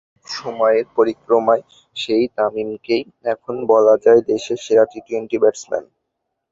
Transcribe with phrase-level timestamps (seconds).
[0.33, 1.63] সময়ের পরিক্রমায়
[1.95, 3.03] সেই তামিমকেই
[3.25, 5.85] এখন বলা যায় দেশের সেরা টি-টোয়েন্টি ব্যাটসম্যান।